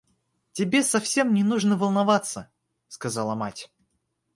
Тебе 0.53 0.81
совсем 0.81 1.31
не 1.31 1.43
нужно 1.43 1.77
волноваться,— 1.77 2.49
сказала 2.87 3.35
мать. 3.35 3.71